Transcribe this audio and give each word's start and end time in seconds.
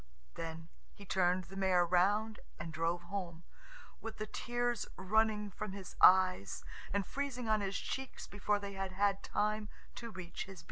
Then 0.33 0.69
he 0.95 1.05
turned 1.05 1.43
the 1.43 1.55
mare 1.55 1.85
round 1.85 2.39
and 2.57 2.73
drove 2.73 3.03
home, 3.03 3.43
with 3.99 4.17
the 4.17 4.25
tears 4.25 4.87
running 4.97 5.51
from 5.51 5.73
his 5.73 5.95
eyes 6.01 6.63
and 6.91 7.05
freezing 7.05 7.47
on 7.47 7.61
his 7.61 7.77
cheeks 7.77 8.25
before 8.25 8.57
they 8.57 8.73
had 8.73 8.93
had 8.93 9.21
time 9.21 9.69
to 9.97 10.09
reach 10.09 10.45
his 10.45 10.57
beard. 10.57 10.59